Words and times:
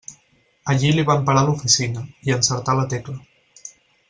Allí 0.73 0.89
li 0.95 1.03
van 1.09 1.21
parar 1.27 1.43
oficina, 1.53 2.03
i 2.31 2.35
encertà 2.39 2.77
la 2.81 2.89
tecla. 2.97 3.19